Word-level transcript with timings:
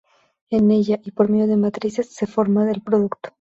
En 0.49 0.71
ella, 0.71 0.97
y 1.03 1.11
por 1.11 1.29
medio 1.29 1.45
de 1.45 1.57
matrices, 1.57 2.11
se 2.11 2.25
forma 2.25 2.71
el 2.71 2.81
producto. 2.81 3.29